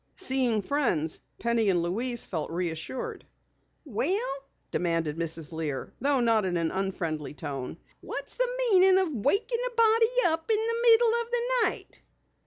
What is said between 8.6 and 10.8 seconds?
meaning of waking a body up in